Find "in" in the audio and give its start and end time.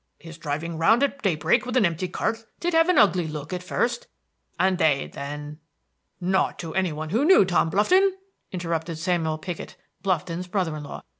10.75-10.81